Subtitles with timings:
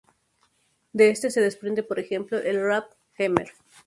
[0.93, 3.51] De este se desprende por ejemplo el "rap-jemer".